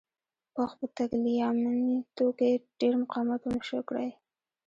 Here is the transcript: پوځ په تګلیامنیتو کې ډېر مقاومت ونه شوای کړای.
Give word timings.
پوځ 0.53 0.71
په 0.79 0.85
تګلیامنیتو 0.97 2.25
کې 2.37 2.49
ډېر 2.79 2.93
مقاومت 3.03 3.41
ونه 3.43 3.61
شوای 3.67 3.83
کړای. 3.89 4.09